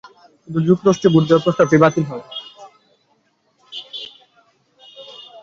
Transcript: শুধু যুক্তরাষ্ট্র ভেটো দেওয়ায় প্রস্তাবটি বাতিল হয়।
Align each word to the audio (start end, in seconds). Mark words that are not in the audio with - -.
শুধু 0.43 0.59
যুক্তরাষ্ট্র 0.67 1.07
ভেটো 1.07 1.27
দেওয়ায় 1.27 1.45
প্রস্তাবটি 1.45 1.77
বাতিল 1.83 2.03
হয়। 2.09 2.25